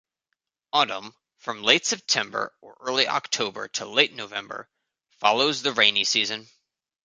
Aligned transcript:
Autumn, 0.73 1.13
from 1.37 1.61
late 1.61 1.85
September 1.85 2.55
or 2.59 2.75
early 2.81 3.07
October 3.07 3.67
to 3.67 3.85
late 3.85 4.13
November, 4.13 4.67
follows 5.19 5.61
the 5.61 5.73
rainy 5.73 6.05
season. 6.05 6.49